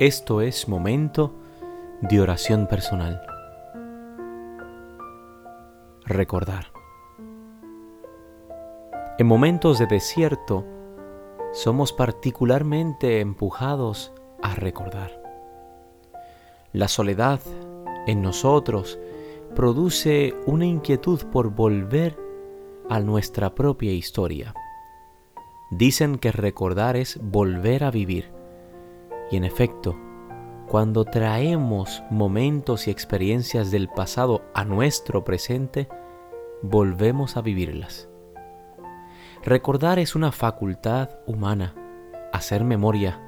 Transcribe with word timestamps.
Esto 0.00 0.40
es 0.40 0.66
momento 0.66 1.34
de 2.00 2.22
oración 2.22 2.66
personal. 2.66 3.20
Recordar. 6.06 6.72
En 9.18 9.26
momentos 9.26 9.78
de 9.78 9.86
desierto, 9.86 10.64
somos 11.52 11.92
particularmente 11.92 13.20
empujados 13.20 14.14
a 14.40 14.54
recordar. 14.54 15.22
La 16.72 16.88
soledad 16.88 17.40
en 18.06 18.22
nosotros 18.22 18.98
produce 19.54 20.34
una 20.46 20.64
inquietud 20.64 21.26
por 21.30 21.50
volver 21.50 22.16
a 22.88 23.00
nuestra 23.00 23.54
propia 23.54 23.92
historia. 23.92 24.54
Dicen 25.70 26.16
que 26.16 26.32
recordar 26.32 26.96
es 26.96 27.18
volver 27.22 27.84
a 27.84 27.90
vivir. 27.90 28.39
Y 29.30 29.36
en 29.36 29.44
efecto, 29.44 29.96
cuando 30.66 31.04
traemos 31.04 32.02
momentos 32.10 32.86
y 32.86 32.90
experiencias 32.90 33.70
del 33.70 33.88
pasado 33.88 34.42
a 34.54 34.64
nuestro 34.64 35.24
presente, 35.24 35.88
volvemos 36.62 37.36
a 37.36 37.42
vivirlas. 37.42 38.08
Recordar 39.42 39.98
es 39.98 40.14
una 40.14 40.32
facultad 40.32 41.10
humana, 41.26 41.74
hacer 42.32 42.62
memoria. 42.64 43.20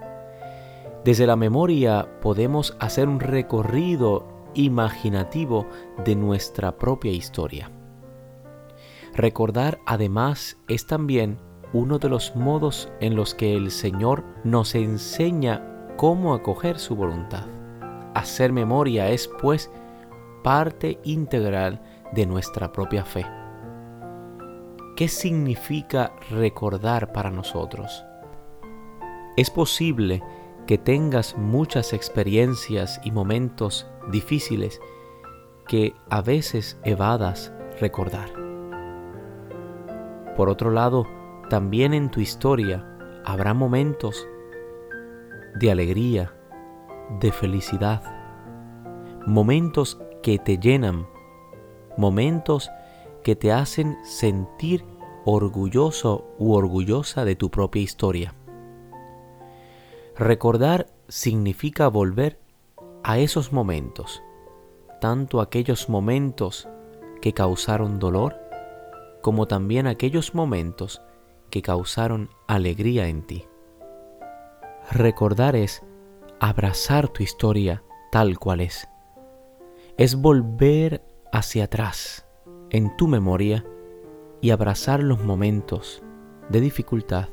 Desde 1.04 1.26
la 1.26 1.36
memoria 1.36 2.20
podemos 2.20 2.76
hacer 2.78 3.08
un 3.08 3.18
recorrido 3.18 4.28
imaginativo 4.54 5.66
de 6.04 6.14
nuestra 6.14 6.76
propia 6.76 7.12
historia. 7.12 7.70
Recordar 9.14 9.80
además 9.86 10.58
es 10.68 10.86
también 10.86 11.38
uno 11.72 11.98
de 11.98 12.08
los 12.08 12.36
modos 12.36 12.88
en 13.00 13.16
los 13.16 13.34
que 13.34 13.56
el 13.56 13.70
Señor 13.70 14.24
nos 14.44 14.74
enseña 14.74 15.71
cómo 15.96 16.34
acoger 16.34 16.78
su 16.78 16.96
voluntad. 16.96 17.46
Hacer 18.14 18.52
memoria 18.52 19.08
es, 19.08 19.28
pues, 19.40 19.70
parte 20.42 20.98
integral 21.04 21.80
de 22.12 22.26
nuestra 22.26 22.72
propia 22.72 23.04
fe. 23.04 23.24
¿Qué 24.96 25.08
significa 25.08 26.12
recordar 26.30 27.12
para 27.12 27.30
nosotros? 27.30 28.04
Es 29.36 29.50
posible 29.50 30.22
que 30.66 30.78
tengas 30.78 31.36
muchas 31.36 31.92
experiencias 31.92 33.00
y 33.02 33.10
momentos 33.10 33.86
difíciles 34.10 34.80
que 35.66 35.94
a 36.10 36.20
veces 36.20 36.78
evadas 36.84 37.52
recordar. 37.80 38.30
Por 40.36 40.48
otro 40.48 40.70
lado, 40.70 41.06
también 41.48 41.94
en 41.94 42.10
tu 42.10 42.20
historia 42.20 42.86
habrá 43.24 43.54
momentos 43.54 44.26
de 45.54 45.70
alegría, 45.70 46.34
de 47.20 47.32
felicidad, 47.32 48.02
momentos 49.26 50.00
que 50.22 50.38
te 50.38 50.58
llenan, 50.58 51.06
momentos 51.96 52.70
que 53.22 53.36
te 53.36 53.52
hacen 53.52 53.96
sentir 54.04 54.84
orgulloso 55.24 56.34
u 56.38 56.54
orgullosa 56.54 57.24
de 57.24 57.36
tu 57.36 57.50
propia 57.50 57.82
historia. 57.82 58.34
Recordar 60.16 60.86
significa 61.08 61.88
volver 61.88 62.38
a 63.02 63.18
esos 63.18 63.52
momentos, 63.52 64.22
tanto 65.00 65.40
aquellos 65.40 65.88
momentos 65.88 66.68
que 67.20 67.32
causaron 67.32 67.98
dolor, 67.98 68.36
como 69.22 69.46
también 69.46 69.86
aquellos 69.86 70.34
momentos 70.34 71.02
que 71.50 71.62
causaron 71.62 72.30
alegría 72.46 73.08
en 73.08 73.22
ti. 73.22 73.46
Recordar 74.90 75.56
es 75.56 75.82
abrazar 76.40 77.08
tu 77.08 77.22
historia 77.22 77.82
tal 78.10 78.38
cual 78.38 78.60
es. 78.60 78.88
Es 79.96 80.16
volver 80.16 81.02
hacia 81.32 81.64
atrás 81.64 82.26
en 82.70 82.96
tu 82.96 83.06
memoria 83.08 83.64
y 84.40 84.50
abrazar 84.50 85.02
los 85.02 85.22
momentos 85.22 86.02
de 86.48 86.60
dificultad 86.60 87.28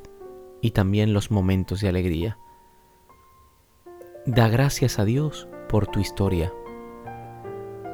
y 0.62 0.72
también 0.72 1.14
los 1.14 1.32
momentos 1.32 1.82
de 1.82 1.90
alegría. 1.90 2.38
Da 4.26 4.48
gracias 4.48 5.00
a 5.00 5.06
Dios 5.06 5.48
por 5.68 5.88
tu 5.88 6.00
historia. 6.00 6.54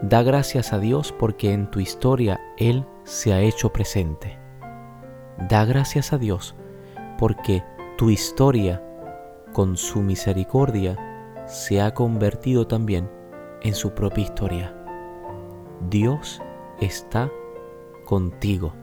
Da 0.01 0.22
gracias 0.23 0.73
a 0.73 0.79
Dios 0.79 1.11
porque 1.11 1.53
en 1.53 1.72
tu 1.72 1.79
historia 1.79 2.39
Él 2.57 2.85
se 3.03 3.33
ha 3.33 3.41
hecho 3.41 3.72
presente. 3.72 4.37
Da 5.49 5.66
gracias 5.66 6.13
a 6.13 6.17
Dios 6.17 6.55
porque 7.17 7.63
tu 7.97 8.09
historia, 8.09 8.83
con 9.55 9.77
su 9.77 10.01
misericordia, 10.01 10.97
se 11.45 11.81
ha 11.81 11.93
convertido 11.93 12.67
también 12.67 13.09
en 13.61 13.73
su 13.73 13.93
propia 13.93 14.25
historia. 14.25 14.75
Dios 15.89 16.41
está 16.81 17.31
contigo, 18.03 18.73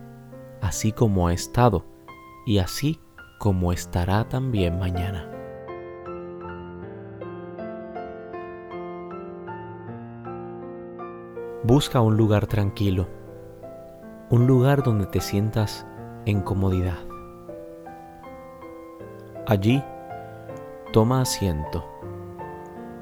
así 0.62 0.90
como 0.90 1.28
ha 1.28 1.34
estado 1.34 1.84
y 2.46 2.56
así 2.56 2.98
como 3.38 3.74
estará 3.74 4.26
también 4.30 4.78
mañana. 4.78 5.28
Busca 11.64 12.00
un 12.00 12.16
lugar 12.16 12.46
tranquilo, 12.46 13.08
un 14.30 14.46
lugar 14.46 14.82
donde 14.82 15.04
te 15.04 15.20
sientas 15.20 15.86
en 16.24 16.40
comodidad. 16.40 16.96
Allí, 19.46 19.84
toma 20.92 21.22
asiento, 21.22 21.82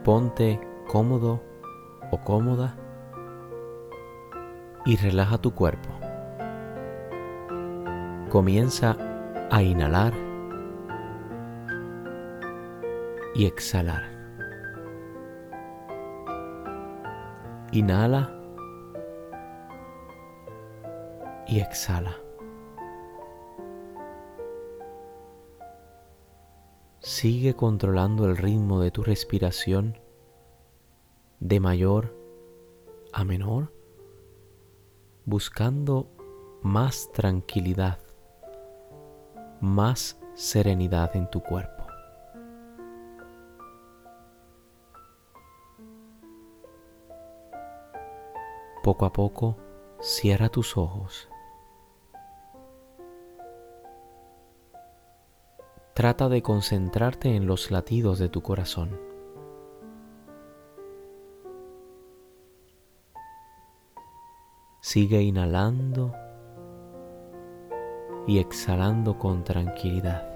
ponte 0.05 0.61
cómodo 0.87 1.43
o 2.13 2.21
cómoda 2.21 2.77
y 4.87 4.97
relaja 4.97 5.39
tu 5.39 5.53
cuerpo. 5.53 5.89
Comienza 8.29 8.97
a 9.51 9.63
inhalar 9.63 10.13
y 13.35 13.47
exhalar. 13.47 14.05
Inhala 17.73 18.31
y 21.49 21.59
exhala. 21.59 22.30
Sigue 27.21 27.53
controlando 27.55 28.25
el 28.25 28.39
ritmo 28.39 28.81
de 28.81 28.91
tu 28.91 29.03
respiración 29.03 29.99
de 31.39 31.61
mayor 31.61 32.17
a 33.13 33.25
menor, 33.25 33.75
buscando 35.27 36.09
más 36.63 37.13
tranquilidad, 37.13 37.99
más 39.61 40.19
serenidad 40.33 41.15
en 41.15 41.29
tu 41.29 41.43
cuerpo. 41.43 41.85
Poco 48.83 49.05
a 49.05 49.13
poco, 49.13 49.59
cierra 50.01 50.49
tus 50.49 50.75
ojos 50.79 51.30
Trata 56.01 56.31
de 56.31 56.41
concentrarte 56.41 57.37
en 57.37 57.47
los 57.47 57.71
latidos 57.71 58.19
de 58.19 58.31
tu 58.31 58.41
corazón. 58.41 58.99
Sigue 64.81 65.21
inhalando 65.21 66.15
y 68.27 68.39
exhalando 68.39 69.19
con 69.19 69.45
tranquilidad. 69.45 70.27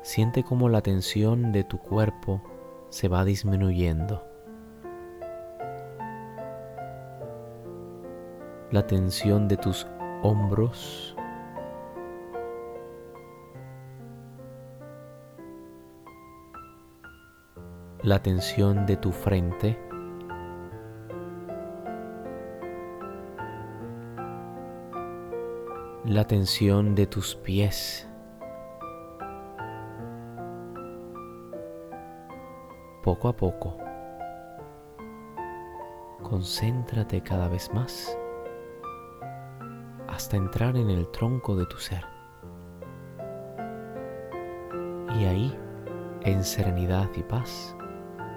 Siente 0.00 0.44
cómo 0.44 0.70
la 0.70 0.80
tensión 0.80 1.52
de 1.52 1.64
tu 1.64 1.76
cuerpo 1.76 2.40
se 2.88 3.08
va 3.08 3.26
disminuyendo. 3.26 4.24
La 8.70 8.86
tensión 8.86 9.46
de 9.46 9.58
tus 9.58 9.86
hombros, 10.22 11.14
la 18.02 18.20
tensión 18.22 18.86
de 18.86 18.96
tu 18.96 19.12
frente, 19.12 19.78
la 26.04 26.26
tensión 26.26 26.94
de 26.94 27.06
tus 27.06 27.34
pies. 27.36 28.08
Poco 33.02 33.28
a 33.28 33.36
poco, 33.36 33.76
concéntrate 36.22 37.22
cada 37.22 37.48
vez 37.48 37.72
más 37.72 38.17
hasta 40.18 40.36
entrar 40.36 40.76
en 40.76 40.90
el 40.90 41.06
tronco 41.12 41.54
de 41.54 41.64
tu 41.66 41.76
ser. 41.76 42.04
Y 45.16 45.24
ahí, 45.26 45.56
en 46.22 46.42
serenidad 46.42 47.08
y 47.16 47.22
paz, 47.22 47.76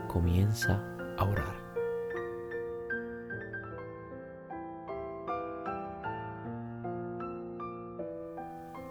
comienza 0.08 0.80
a 1.18 1.24
orar. 1.24 1.56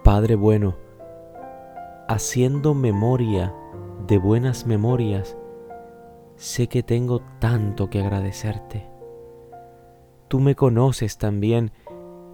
Padre 0.03 0.35
bueno, 0.35 0.75
haciendo 2.09 2.73
memoria 2.73 3.55
de 4.05 4.17
buenas 4.17 4.67
memorias, 4.67 5.37
sé 6.35 6.67
que 6.67 6.83
tengo 6.83 7.21
tanto 7.39 7.89
que 7.89 8.01
agradecerte. 8.01 8.85
Tú 10.27 10.41
me 10.41 10.55
conoces 10.55 11.17
también, 11.17 11.71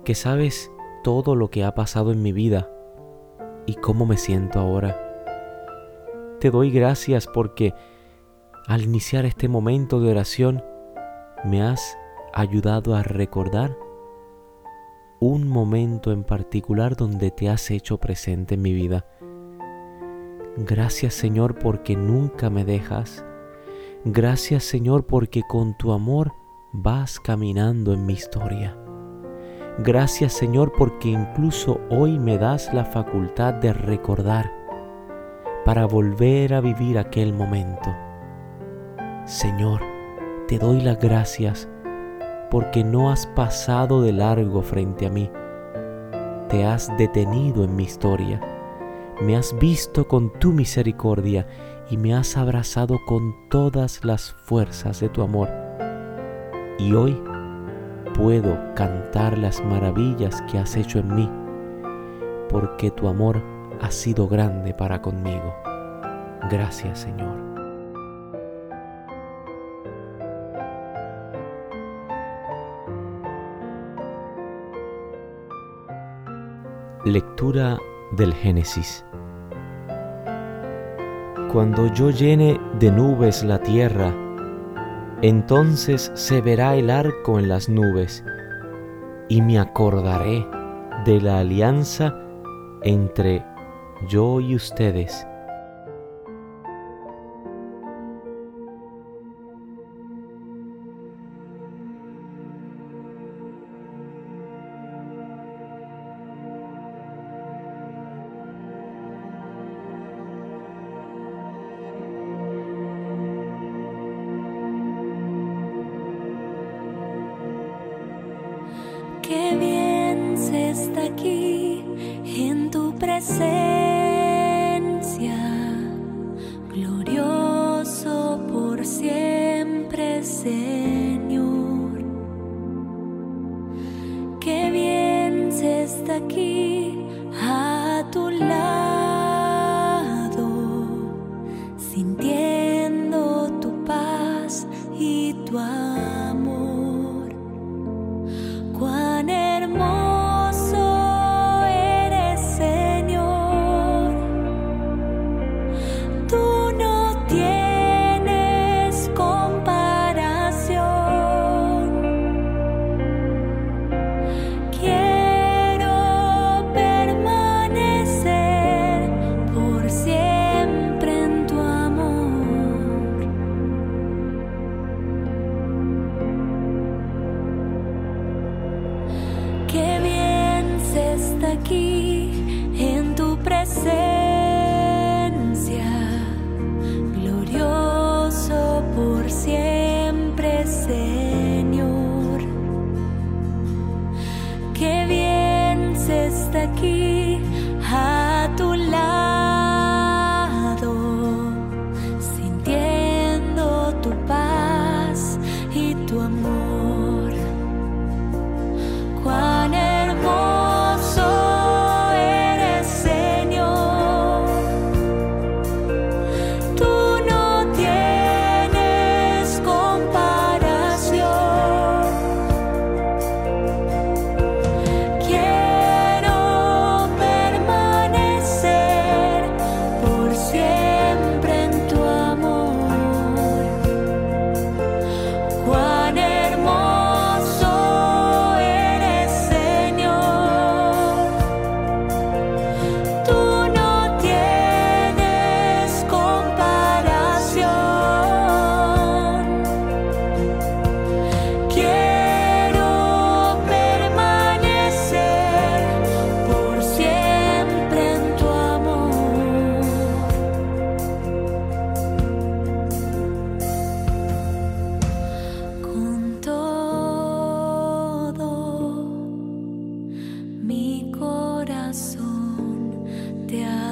que 0.07 0.15
sabes 0.15 0.71
todo 1.03 1.35
lo 1.35 1.49
que 1.49 1.65
ha 1.65 1.75
pasado 1.75 2.13
en 2.13 2.21
mi 2.21 2.31
vida 2.31 2.71
y 3.65 3.73
cómo 3.73 4.05
me 4.05 4.15
siento 4.15 4.57
ahora. 4.57 4.97
Te 6.39 6.49
doy 6.49 6.71
gracias 6.71 7.27
porque 7.27 7.73
al 8.67 8.83
iniciar 8.83 9.25
este 9.25 9.49
momento 9.49 9.99
de 9.99 10.09
oración 10.09 10.63
me 11.43 11.61
has 11.61 11.97
ayudado 12.33 12.95
a 12.95 13.03
recordar 13.03 13.77
un 15.19 15.45
momento 15.45 16.13
en 16.13 16.23
particular 16.23 16.95
donde 16.95 17.29
te 17.29 17.49
has 17.49 17.69
hecho 17.69 17.97
presente 17.97 18.55
en 18.55 18.61
mi 18.61 18.71
vida. 18.71 19.05
Gracias 20.55 21.15
Señor 21.15 21.59
porque 21.59 21.97
nunca 21.97 22.49
me 22.49 22.63
dejas. 22.63 23.25
Gracias 24.05 24.63
Señor 24.63 25.05
porque 25.05 25.41
con 25.49 25.77
tu 25.77 25.91
amor 25.91 26.31
vas 26.71 27.19
caminando 27.19 27.91
en 27.91 28.05
mi 28.05 28.13
historia. 28.13 28.77
Gracias 29.79 30.33
Señor 30.33 30.73
porque 30.75 31.09
incluso 31.09 31.79
hoy 31.91 32.17
me 32.17 32.39
das 32.39 32.73
la 32.73 32.83
facultad 32.83 33.53
de 33.53 33.73
recordar 33.73 34.51
para 35.65 35.85
volver 35.85 36.55
a 36.55 36.61
vivir 36.61 36.97
aquel 36.97 37.31
momento. 37.31 37.95
Señor, 39.25 39.81
te 40.47 40.57
doy 40.57 40.81
las 40.81 40.99
gracias 40.99 41.69
porque 42.49 42.83
no 42.83 43.11
has 43.11 43.27
pasado 43.27 44.01
de 44.01 44.13
largo 44.13 44.63
frente 44.63 45.05
a 45.05 45.09
mí. 45.11 45.29
Te 46.49 46.65
has 46.65 46.95
detenido 46.97 47.63
en 47.63 47.75
mi 47.75 47.83
historia. 47.83 48.41
Me 49.21 49.35
has 49.35 49.55
visto 49.59 50.07
con 50.07 50.31
tu 50.39 50.53
misericordia 50.53 51.45
y 51.89 51.97
me 51.97 52.15
has 52.15 52.35
abrazado 52.35 52.97
con 53.05 53.35
todas 53.49 54.03
las 54.03 54.31
fuerzas 54.31 55.01
de 55.01 55.09
tu 55.09 55.21
amor. 55.21 55.49
Y 56.79 56.93
hoy 56.93 57.21
puedo 58.17 58.57
cantar 58.73 59.37
las 59.37 59.63
maravillas 59.63 60.41
que 60.51 60.57
has 60.57 60.75
hecho 60.75 60.99
en 60.99 61.15
mí, 61.15 61.29
porque 62.49 62.89
tu 62.89 63.07
amor 63.07 63.41
ha 63.79 63.91
sido 63.91 64.27
grande 64.27 64.73
para 64.73 65.01
conmigo. 65.01 65.55
Gracias 66.49 66.99
Señor. 66.99 67.37
Lectura 77.05 77.77
del 78.17 78.33
Génesis. 78.33 79.05
Cuando 81.51 81.87
yo 81.93 82.09
llene 82.09 82.59
de 82.79 82.91
nubes 82.91 83.43
la 83.43 83.59
tierra, 83.59 84.13
entonces 85.21 86.11
se 86.13 86.41
verá 86.41 86.75
el 86.75 86.89
arco 86.89 87.39
en 87.39 87.49
las 87.49 87.69
nubes, 87.69 88.23
y 89.29 89.41
me 89.41 89.59
acordaré 89.59 90.45
de 91.05 91.21
la 91.21 91.39
alianza 91.39 92.15
entre 92.83 93.43
yo 94.07 94.39
y 94.39 94.55
ustedes 94.55 95.25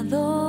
mi 0.06 0.45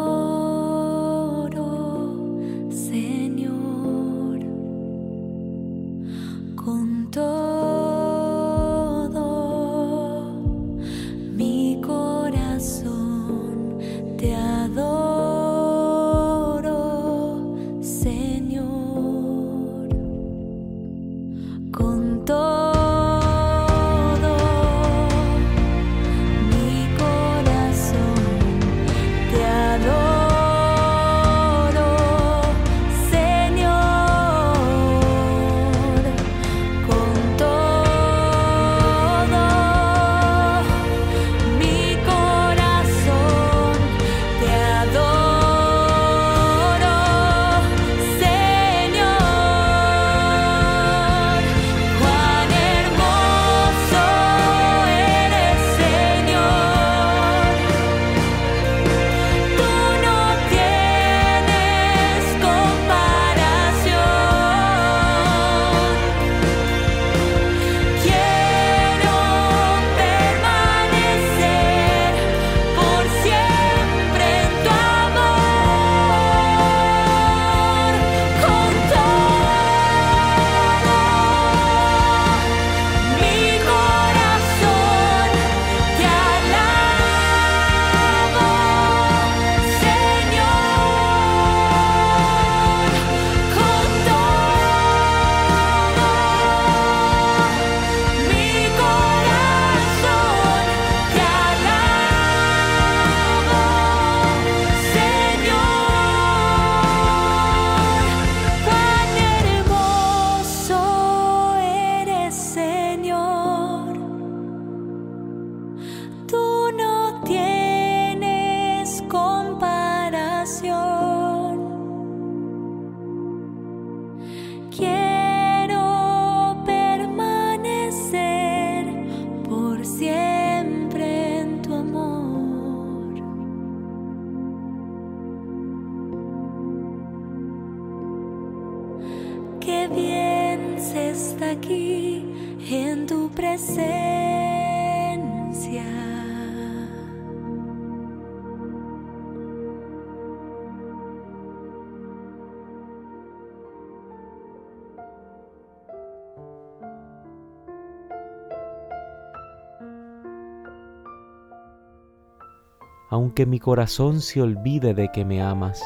Aunque 163.08 163.46
mi 163.46 163.58
corazón 163.58 164.20
se 164.20 164.42
olvide 164.42 164.92
de 164.92 165.10
que 165.12 165.25
me 165.25 165.40
amas, 165.40 165.82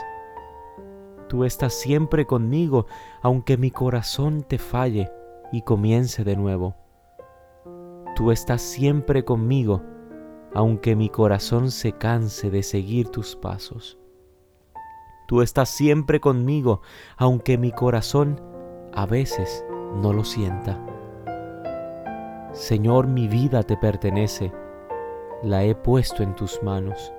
Tú 1.31 1.45
estás 1.45 1.75
siempre 1.75 2.27
conmigo, 2.27 2.87
aunque 3.23 3.57
mi 3.57 3.71
corazón 3.71 4.43
te 4.43 4.59
falle 4.59 5.13
y 5.53 5.63
comience 5.63 6.25
de 6.25 6.35
nuevo. 6.35 6.80
Tú 8.21 8.33
estás 8.33 8.61
siempre 8.61 9.25
conmigo, 9.25 9.81
aunque 10.53 10.95
mi 10.95 11.09
corazón 11.09 11.71
se 11.71 11.93
canse 11.93 12.51
de 12.51 12.63
seguir 12.63 13.09
tus 13.09 13.35
pasos. 13.35 13.97
Tú 15.27 15.41
estás 15.41 15.71
siempre 15.71 16.21
conmigo, 16.21 16.83
aunque 17.17 17.57
mi 17.57 17.73
corazón 17.73 18.39
a 18.93 19.07
veces 19.07 19.65
no 20.03 20.13
lo 20.13 20.25
sienta. 20.25 20.79
Señor, 22.53 23.07
mi 23.07 23.27
vida 23.27 23.63
te 23.63 23.79
pertenece, 23.79 24.53
la 25.43 25.65
he 25.65 25.75
puesto 25.75 26.23
en 26.23 26.37
tus 26.37 26.63
manos. 26.63 27.15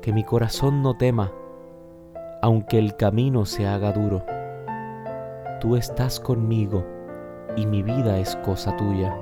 Que 0.00 0.10
mi 0.10 0.24
corazón 0.24 0.80
no 0.80 0.96
tema, 0.96 1.34
aunque 2.40 2.78
el 2.78 2.96
camino 2.96 3.44
se 3.44 3.66
haga 3.66 3.92
duro. 3.92 4.24
Tú 5.60 5.76
estás 5.76 6.18
conmigo 6.18 6.82
y 7.58 7.66
mi 7.66 7.82
vida 7.82 8.18
es 8.18 8.36
cosa 8.36 8.74
tuya. 8.78 9.14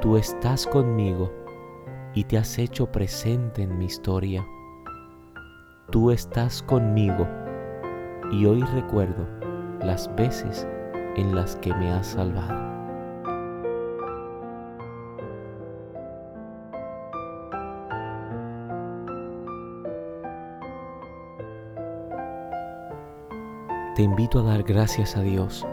Tú 0.00 0.16
estás 0.16 0.66
conmigo 0.66 1.30
y 2.14 2.24
te 2.24 2.38
has 2.38 2.58
hecho 2.58 2.90
presente 2.90 3.62
en 3.62 3.78
mi 3.78 3.84
historia. 3.84 4.46
Tú 5.90 6.10
estás 6.10 6.62
conmigo 6.62 7.28
y 8.32 8.46
hoy 8.46 8.62
recuerdo 8.62 9.26
las 9.80 10.14
veces 10.16 10.66
en 11.16 11.34
las 11.34 11.56
que 11.56 11.74
me 11.74 11.90
has 11.90 12.08
salvado. 12.08 12.70
te 24.00 24.04
invito 24.04 24.38
a 24.38 24.42
dar 24.44 24.62
gracias 24.62 25.14
a 25.14 25.20
Dios. 25.20 25.66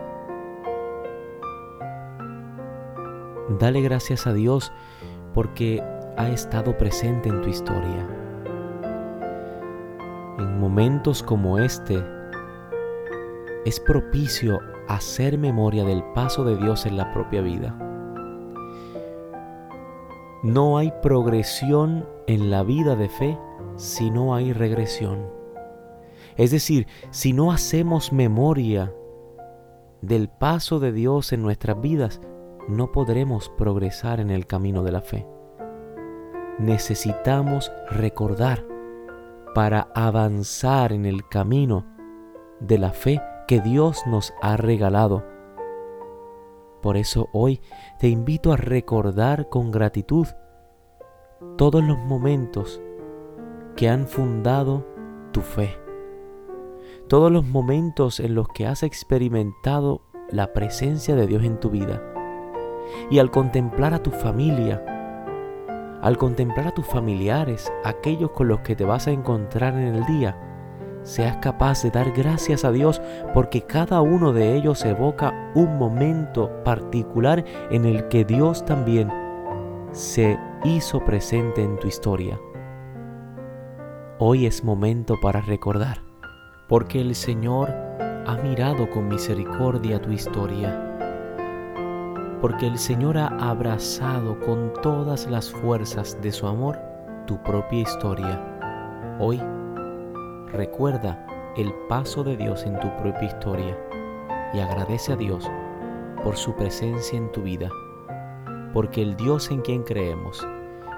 Dale 3.50 3.82
gracias 3.82 4.28
a 4.28 4.34
Dios 4.34 4.74
porque 5.34 5.82
ha 6.18 6.30
estado 6.30 6.78
presente 6.78 7.30
en 7.30 7.42
tu 7.42 7.50
historia. 7.50 8.06
En 10.38 10.60
momentos 10.60 11.24
como 11.24 11.58
este, 11.58 12.04
es 13.66 13.80
propicio 13.80 14.60
hacer 14.90 15.38
memoria 15.38 15.86
del 15.86 16.04
paso 16.14 16.44
de 16.44 16.58
Dios 16.58 16.86
en 16.86 16.98
la 16.98 17.14
propia 17.14 17.42
vida. 17.42 17.78
No 20.44 20.78
hay 20.78 20.92
progresión 21.02 22.06
en 22.28 22.52
la 22.52 22.64
vida 22.64 22.96
de 22.96 23.08
fe 23.08 23.38
si 23.78 24.12
no 24.12 24.36
hay 24.36 24.52
regresión. 24.52 25.26
Es 26.36 26.52
decir, 26.52 26.86
si 27.12 27.32
no 27.32 27.52
hacemos 27.52 28.12
memoria 28.12 28.94
del 30.02 30.30
paso 30.30 30.80
de 30.80 30.92
Dios 30.92 31.34
en 31.34 31.42
nuestras 31.42 31.82
vidas, 31.82 32.22
no 32.68 32.92
podremos 32.92 33.50
progresar 33.50 34.20
en 34.20 34.30
el 34.30 34.46
camino 34.46 34.84
de 34.84 34.92
la 34.92 35.02
fe. 35.02 35.28
Necesitamos 36.60 37.72
recordar 37.90 38.66
para 39.54 39.90
avanzar 39.96 40.94
en 40.94 41.06
el 41.06 41.28
camino 41.28 41.86
de 42.60 42.78
la 42.78 42.92
fe 42.92 43.22
que 43.48 43.62
Dios 43.62 44.04
nos 44.08 44.34
ha 44.42 44.58
regalado. 44.58 45.24
Por 46.82 46.98
eso 46.98 47.30
hoy 47.34 47.62
te 48.00 48.08
invito 48.08 48.52
a 48.52 48.58
recordar 48.58 49.50
con 49.50 49.72
gratitud 49.72 50.28
todos 51.58 51.84
los 51.84 51.98
momentos 51.98 52.82
que 53.76 53.90
han 53.90 54.08
fundado 54.08 54.86
tu 55.32 55.42
fe 55.42 55.78
todos 57.08 57.32
los 57.32 57.46
momentos 57.46 58.20
en 58.20 58.36
los 58.36 58.48
que 58.50 58.68
has 58.68 58.84
experimentado 58.84 60.02
la 60.30 60.54
presencia 60.54 61.16
de 61.16 61.28
Dios 61.28 61.44
en 61.44 61.60
tu 61.60 61.70
vida. 61.70 62.17
Y 63.10 63.20
al 63.20 63.32
contemplar 63.32 63.94
a 63.94 64.04
tu 64.04 64.12
familia, 64.12 64.84
al 66.02 66.18
contemplar 66.18 66.68
a 66.68 66.74
tus 66.74 66.86
familiares, 66.86 67.72
aquellos 67.84 68.32
con 68.32 68.48
los 68.48 68.60
que 68.60 68.76
te 68.76 68.86
vas 68.86 69.08
a 69.08 69.12
encontrar 69.12 69.74
en 69.74 69.96
el 69.96 70.06
día, 70.06 70.38
seas 71.04 71.38
capaz 71.38 71.84
de 71.84 71.92
dar 71.92 72.12
gracias 72.12 72.66
a 72.66 72.72
Dios 72.72 73.02
porque 73.34 73.62
cada 73.62 74.02
uno 74.02 74.34
de 74.34 74.56
ellos 74.56 74.84
evoca 74.86 75.52
un 75.56 75.78
momento 75.78 76.52
particular 76.64 77.44
en 77.72 77.86
el 77.86 78.08
que 78.10 78.26
Dios 78.26 78.66
también 78.66 79.10
se 79.92 80.38
hizo 80.64 81.04
presente 81.04 81.64
en 81.64 81.78
tu 81.80 81.88
historia. 81.88 82.40
Hoy 84.20 84.46
es 84.46 84.64
momento 84.64 85.16
para 85.22 85.42
recordar 85.42 86.02
porque 86.68 87.00
el 87.00 87.16
Señor 87.16 87.70
ha 88.26 88.38
mirado 88.44 88.90
con 88.90 89.08
misericordia 89.08 90.02
tu 90.02 90.12
historia, 90.12 90.87
porque 92.42 92.68
el 92.68 92.78
Señor 92.78 93.18
ha 93.18 93.28
abrazado 93.28 94.40
con 94.40 94.74
todas 94.82 95.28
las 95.28 95.52
fuerzas 95.52 96.18
de 96.22 96.32
su 96.32 96.48
amor 96.48 96.78
tu 97.26 97.42
propia 97.44 97.82
historia. 97.82 99.18
Hoy 99.20 99.42
recuerda 100.52 101.26
el 101.58 101.74
paso 101.90 102.24
de 102.24 102.38
Dios 102.38 102.64
en 102.66 102.80
tu 102.80 102.96
propia 102.98 103.28
historia 103.28 103.78
y 104.54 104.60
agradece 104.60 105.14
a 105.14 105.16
Dios 105.16 105.50
por 106.24 106.38
su 106.38 106.56
presencia 106.56 107.18
en 107.18 107.32
tu 107.32 107.44
vida, 107.44 107.70
porque 108.74 109.02
el 109.02 109.16
Dios 109.18 109.50
en 109.52 109.62
quien 109.62 109.84
creemos 109.84 110.46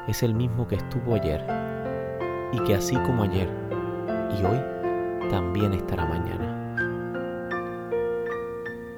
es 0.08 0.24
el 0.24 0.36
mismo 0.36 0.68
que 0.68 0.76
estuvo 0.76 1.16
ayer 1.16 1.46
y 2.52 2.60
que 2.64 2.76
así 2.76 2.96
como 2.98 3.24
ayer 3.24 3.50
y 4.38 4.44
hoy 4.44 5.30
también 5.30 5.74
estará 5.74 6.06
mañana. 6.06 6.59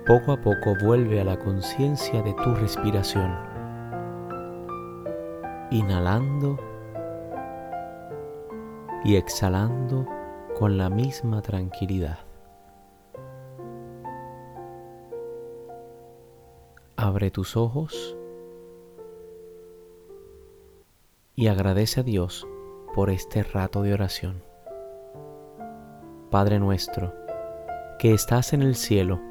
Poco 0.06 0.32
a 0.32 0.42
poco 0.42 0.76
vuelve 0.84 1.22
a 1.22 1.24
la 1.24 1.38
conciencia 1.38 2.24
de 2.24 2.34
tu 2.34 2.56
respiración, 2.56 3.38
inhalando 5.70 6.58
y 9.04 9.16
exhalando 9.16 10.08
con 10.58 10.80
la 10.80 10.90
misma 10.90 11.44
tranquilidad. 11.44 12.18
Abre 16.96 17.30
tus 17.30 17.56
ojos 17.56 18.18
y 21.36 21.48
agradece 21.48 22.00
a 22.00 22.04
Dios 22.04 22.48
por 22.96 23.12
este 23.12 23.44
rato 23.44 23.84
de 23.84 23.94
oración. 23.94 24.44
Padre 26.32 26.60
nuestro, 26.60 27.14
que 28.00 28.16
estás 28.16 28.54
en 28.54 28.64
el 28.64 28.76
cielo, 28.76 29.31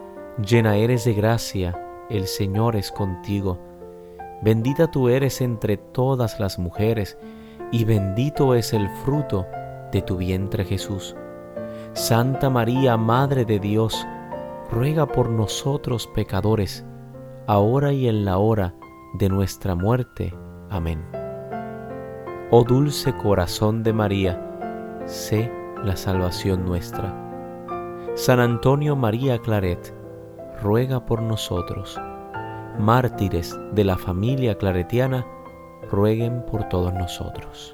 llena 0.37 0.75
eres 0.75 1.05
de 1.05 1.13
gracia, 1.13 2.05
el 2.09 2.27
Señor 2.27 2.75
es 2.75 2.91
contigo. 2.91 3.59
Bendita 4.41 4.89
tú 4.89 5.09
eres 5.09 5.41
entre 5.41 5.77
todas 5.77 6.39
las 6.39 6.57
mujeres, 6.59 7.17
y 7.71 7.85
bendito 7.85 8.55
es 8.55 8.73
el 8.73 8.89
fruto 9.05 9.45
de 9.91 10.01
tu 10.01 10.17
vientre 10.17 10.65
Jesús. 10.65 11.15
Santa 11.93 12.49
María, 12.49 12.97
Madre 12.97 13.45
de 13.45 13.59
Dios, 13.59 14.05
ruega 14.71 15.05
por 15.05 15.29
nosotros 15.29 16.07
pecadores, 16.15 16.85
ahora 17.47 17.91
y 17.91 18.07
en 18.07 18.25
la 18.25 18.37
hora 18.37 18.75
de 19.13 19.29
nuestra 19.29 19.75
muerte. 19.75 20.33
Amén. 20.69 21.05
Oh 22.49 22.63
dulce 22.63 23.15
corazón 23.17 23.83
de 23.83 23.93
María, 23.93 25.01
sé 25.05 25.51
la 25.83 25.95
salvación 25.95 26.65
nuestra. 26.65 27.17
San 28.15 28.39
Antonio 28.39 28.95
María 28.95 29.39
Claret, 29.39 29.93
ruega 30.61 31.05
por 31.05 31.21
nosotros. 31.21 31.99
mártires 32.77 33.57
de 33.73 33.83
la 33.83 33.97
familia 33.97 34.57
claretiana, 34.57 35.25
rueguen 35.89 36.45
por 36.45 36.69
todos 36.69 36.93
nosotros. 36.93 37.73